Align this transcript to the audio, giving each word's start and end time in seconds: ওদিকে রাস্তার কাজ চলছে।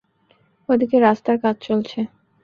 ওদিকে 0.69 0.97
রাস্তার 0.99 1.37
কাজ 1.43 1.55
চলছে। 1.61 1.99